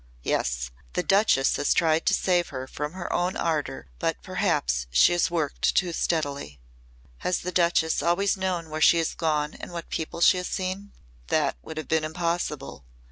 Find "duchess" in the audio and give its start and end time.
1.03-1.57, 7.51-8.01